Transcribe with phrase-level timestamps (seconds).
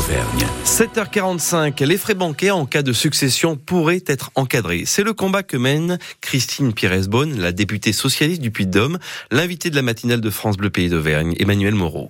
[0.00, 0.46] d'Auvergne.
[0.64, 4.84] 7h45, les frais bancaires en cas de succession pourraient être encadrés.
[4.86, 8.98] C'est le combat que mène Christine Pires-Beaune, la députée socialiste du Puy-de-Dôme,
[9.30, 12.08] l'invitée de la matinale de France Bleu Pays d'Auvergne, Emmanuel Moreau.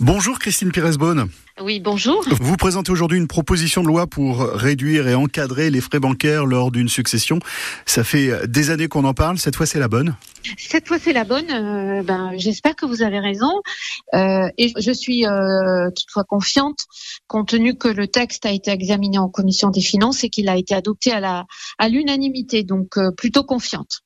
[0.00, 1.28] Bonjour Christine Pires-Beaune.
[1.60, 2.24] Oui, bonjour.
[2.40, 6.70] Vous présentez aujourd'hui une proposition de loi pour réduire et encadrer les frais bancaires lors
[6.70, 7.38] d'une succession.
[7.84, 9.36] Ça fait des années qu'on en parle.
[9.36, 10.16] Cette fois, c'est la bonne.
[10.56, 11.50] Cette fois, c'est la bonne.
[11.50, 13.50] Euh, ben, j'espère que vous avez raison.
[14.14, 16.86] Euh, et je suis euh, toutefois confiante,
[17.26, 20.56] compte tenu que le texte a été examiné en commission des finances et qu'il a
[20.56, 21.44] été adopté à la
[21.78, 22.64] à l'unanimité.
[22.64, 24.00] Donc, plutôt confiante.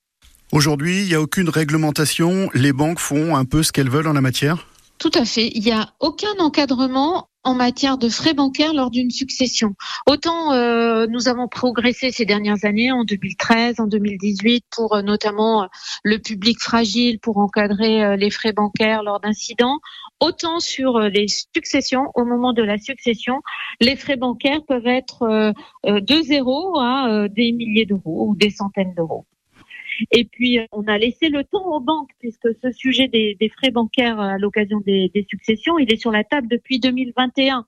[0.51, 2.49] Aujourd'hui, il n'y a aucune réglementation.
[2.53, 4.67] Les banques font un peu ce qu'elles veulent en la matière.
[4.97, 5.49] Tout à fait.
[5.53, 9.75] Il n'y a aucun encadrement en matière de frais bancaires lors d'une succession.
[10.07, 15.63] Autant euh, nous avons progressé ces dernières années, en 2013, en 2018, pour euh, notamment
[15.63, 15.67] euh,
[16.03, 19.79] le public fragile, pour encadrer les frais bancaires lors d'incidents,
[20.19, 23.41] autant sur les successions, au moment de la succession,
[23.81, 29.25] les frais bancaires peuvent être de zéro à des milliers d'euros ou des centaines d'euros.
[30.11, 33.71] Et puis, euh, on a laissé le temps aux banques, puisque ce sujet des, frais
[33.71, 37.65] bancaires à l'occasion des, successions, il est sur la table depuis 2021.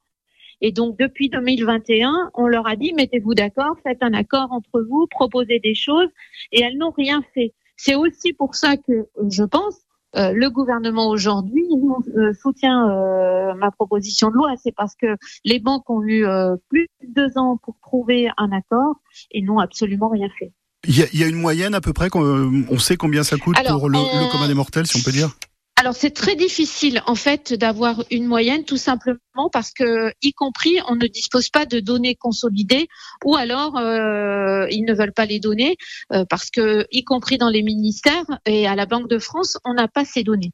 [0.61, 5.05] Et donc, depuis 2021, on leur a dit, mettez-vous d'accord, faites un accord entre vous,
[5.09, 6.09] proposez des choses,
[6.51, 7.53] et elles n'ont rien fait.
[7.75, 11.67] C'est aussi pour ça que, euh, je pense, euh, le gouvernement aujourd'hui
[12.15, 14.53] euh, soutient euh, ma proposition de loi.
[14.57, 18.51] C'est parce que les banques ont eu euh, plus de deux ans pour trouver un
[18.51, 18.95] accord
[19.31, 20.51] et n'ont absolument rien fait.
[20.85, 22.09] Il y, y a une moyenne à peu près.
[22.09, 24.87] qu'on- euh, On sait combien ça coûte Alors, pour le, on- le commun des mortels,
[24.87, 25.31] si on peut dire?
[25.79, 29.19] Alors c'est très difficile en fait d'avoir une moyenne tout simplement
[29.53, 32.87] parce que y compris on ne dispose pas de données consolidées
[33.23, 35.77] ou alors euh, ils ne veulent pas les donner
[36.13, 39.75] euh, parce que y compris dans les ministères et à la Banque de France on
[39.75, 40.49] n'a pas ces données.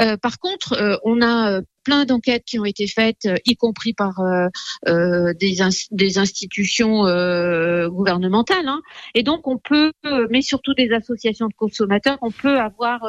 [0.00, 3.92] Euh, par contre euh, on a euh, plein d'enquêtes qui ont été faites y compris
[3.92, 4.14] par
[4.86, 7.02] des, ins- des institutions
[7.88, 8.80] gouvernementales hein.
[9.14, 9.92] et donc on peut
[10.30, 13.00] mais surtout des associations de consommateurs on peut avoir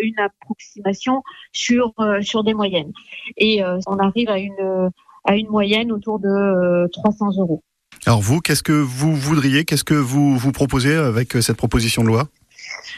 [0.00, 2.92] une approximation sur sur des moyennes
[3.36, 4.90] et on arrive à une
[5.24, 7.62] à une moyenne autour de euh, 300 euros.
[8.06, 12.08] Alors vous, qu'est-ce que vous voudriez Qu'est-ce que vous vous proposez avec cette proposition de
[12.08, 12.28] loi?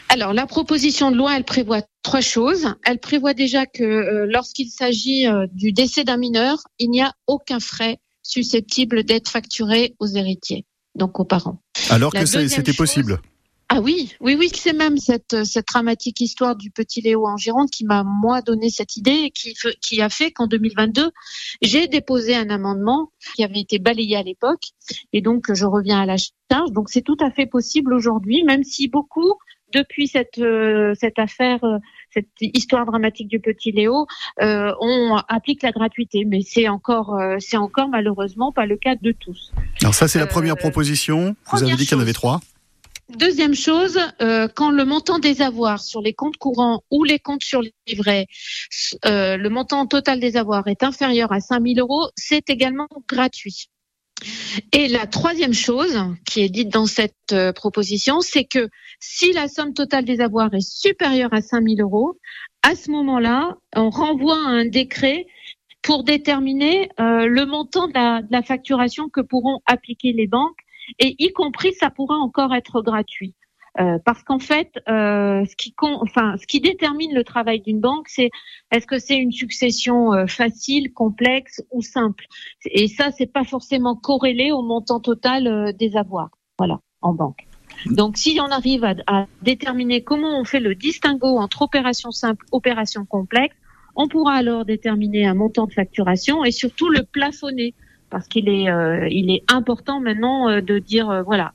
[0.09, 2.67] Alors la proposition de loi elle prévoit trois choses.
[2.85, 7.13] Elle prévoit déjà que euh, lorsqu'il s'agit euh, du décès d'un mineur, il n'y a
[7.27, 10.65] aucun frais susceptible d'être facturé aux héritiers,
[10.95, 11.59] donc aux parents.
[11.89, 13.19] Alors La que c'était chose- possible.
[13.67, 17.71] Ah oui, oui, oui, c'est même cette, cette dramatique histoire du petit Léo en Gironde
[17.71, 21.09] qui m'a moi donné cette idée et qui, qui a fait qu'en 2022,
[21.63, 24.61] j'ai déposé un amendement qui avait été balayé à l'époque
[25.13, 26.71] et donc je reviens à la charge.
[26.73, 29.33] Donc c'est tout à fait possible aujourd'hui, même si beaucoup
[29.75, 31.77] depuis cette euh, cette affaire, euh,
[32.13, 34.07] cette histoire dramatique du petit Léo,
[34.41, 39.11] euh, on applique la gratuité, mais c'est encore c'est encore malheureusement pas le cas de
[39.11, 39.51] tous.
[39.81, 41.35] Alors ça, c'est la première proposition.
[41.51, 42.39] Vous avez dit qu'il y en avait trois.
[43.09, 47.43] Deuxième chose, euh, quand le montant des avoirs sur les comptes courants ou les comptes
[47.43, 48.25] sur les livrets,
[49.05, 53.69] euh, le montant total des avoirs est inférieur à 5 000 euros, c'est également gratuit.
[54.71, 59.47] Et la troisième chose qui est dite dans cette euh, proposition, c'est que si la
[59.47, 62.19] somme totale des avoirs est supérieure à 5 000 euros,
[62.63, 65.25] à ce moment-là, on renvoie à un décret
[65.81, 70.57] pour déterminer euh, le montant de la, de la facturation que pourront appliquer les banques
[70.99, 73.35] et y compris ça pourra encore être gratuit.
[73.77, 77.81] Euh, parce qu'en fait, euh, ce qui con- enfin, ce qui détermine le travail d'une
[77.81, 78.29] banque, c'est
[78.71, 82.25] est-ce que c'est une succession euh, facile, complexe ou simple.
[82.65, 86.29] Et ça, c'est pas forcément corrélé au montant total euh, des avoirs.
[86.57, 87.47] Voilà, en banque.
[87.87, 92.45] Donc, si on arrive à, à déterminer comment on fait le distinguo entre opération simple,
[92.53, 93.57] opération complexe,
[93.97, 97.73] on pourra alors déterminer un montant de facturation et surtout le plafonner
[98.09, 101.53] parce qu'il est, euh, il est important maintenant euh, de dire, euh, voilà,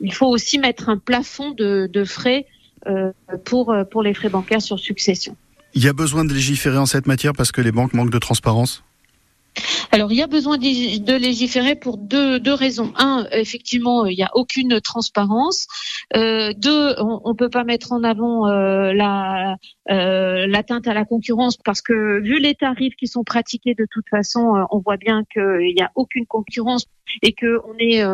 [0.00, 2.46] il faut aussi mettre un plafond de, frais
[2.86, 3.12] euh,
[3.44, 5.36] pour, euh, pour les frais bancaires sur succession.
[5.74, 8.18] Il y a besoin de légiférer en cette matière parce que les banques manquent de
[8.18, 8.82] transparence?
[9.92, 12.92] Alors, il y a besoin de légiférer pour deux, raisons.
[12.96, 15.66] Un, effectivement, il n'y a aucune transparence.
[16.16, 19.56] Euh, deux, on ne peut pas mettre en avant euh, la
[19.90, 24.08] euh, l'atteinte à la concurrence parce que vu les tarifs qui sont pratiqués de toute
[24.08, 26.86] façon, euh, on voit bien qu'il n'y a aucune concurrence
[27.22, 28.04] et que on est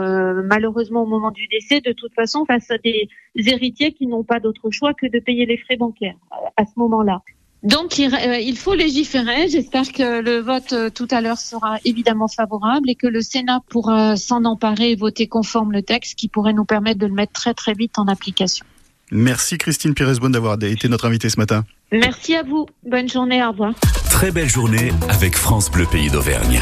[0.45, 4.41] malheureusement au moment du décès de toute façon face à des héritiers qui n'ont pas
[4.41, 6.17] d'autre choix que de payer les frais bancaires
[6.57, 7.21] à ce moment-là.
[7.63, 9.49] Donc il, euh, il faut légiférer.
[9.49, 13.61] J'espère que le vote euh, tout à l'heure sera évidemment favorable et que le Sénat
[13.69, 17.33] pourra s'en emparer et voter conforme le texte qui pourrait nous permettre de le mettre
[17.33, 18.65] très très vite en application.
[19.11, 21.65] Merci Christine Pires-Bonne d'avoir été notre invitée ce matin.
[21.93, 22.67] Merci à vous.
[22.85, 23.45] Bonne journée.
[23.45, 23.75] Au revoir.
[24.11, 26.55] Très belle journée avec France Bleu Pays d'Auvergne.